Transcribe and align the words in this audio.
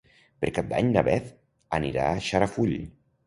Per 0.43 0.49
Cap 0.55 0.71
d'Any 0.71 0.89
na 0.95 1.03
Beth 1.09 1.29
anirà 1.79 2.09
a 2.15 2.25
Xarafull. 2.31 2.75